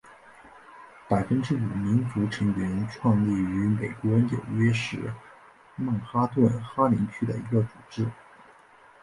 [1.07, 5.13] 百分之五民族成员创立于美国纽约市
[5.75, 8.07] 曼哈顿哈林区的一个组织。